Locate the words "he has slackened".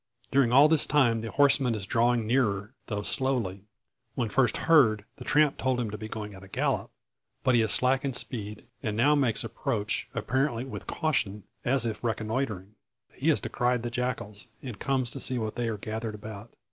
7.53-8.15